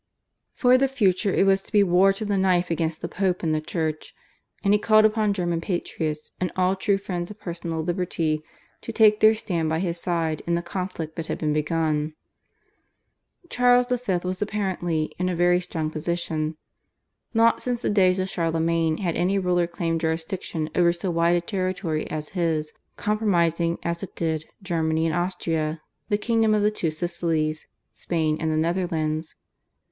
For 0.55 0.79
the 0.79 0.87
future 0.87 1.31
it 1.31 1.45
was 1.45 1.61
to 1.61 1.71
be 1.71 1.83
war 1.83 2.11
to 2.11 2.25
the 2.25 2.35
knife 2.35 2.71
against 2.71 3.03
the 3.03 3.07
Pope 3.07 3.43
and 3.43 3.53
the 3.53 3.61
Church, 3.61 4.15
and 4.63 4.73
he 4.73 4.79
called 4.79 5.05
upon 5.05 5.31
German 5.31 5.61
patriots 5.61 6.31
and 6.41 6.51
all 6.55 6.75
true 6.75 6.97
friends 6.97 7.29
of 7.29 7.39
personal 7.39 7.83
liberty 7.83 8.41
to 8.81 8.91
take 8.91 9.19
their 9.19 9.35
stand 9.35 9.69
by 9.69 9.77
his 9.77 9.99
side 9.99 10.41
in 10.47 10.55
the 10.55 10.63
conflict 10.63 11.15
that 11.17 11.27
had 11.27 11.37
been 11.37 11.53
begun. 11.53 12.15
Charles 13.47 13.85
V. 13.85 14.17
was 14.23 14.41
apparently 14.41 15.13
in 15.19 15.29
a 15.29 15.35
very 15.35 15.61
strong 15.61 15.91
position. 15.91 16.57
Not 17.35 17.61
since 17.61 17.83
the 17.83 17.89
days 17.91 18.17
of 18.17 18.27
Charlemagne 18.27 18.97
had 18.97 19.15
any 19.15 19.37
ruler 19.37 19.67
claimed 19.67 20.01
jurisdiction 20.01 20.67
over 20.73 20.91
so 20.91 21.11
wide 21.11 21.35
a 21.35 21.41
territory 21.41 22.09
as 22.09 22.29
his, 22.29 22.73
comprising, 22.97 23.77
as 23.83 24.01
it 24.01 24.15
did, 24.15 24.45
Germany 24.63 25.05
and 25.05 25.13
Austria, 25.13 25.79
the 26.09 26.17
kingdom 26.17 26.55
of 26.55 26.63
the 26.63 26.71
two 26.71 26.89
Sicilies, 26.89 27.67
Spain, 27.93 28.37
and 28.39 28.51
the 28.51 28.57
Netherlands. 28.57 29.35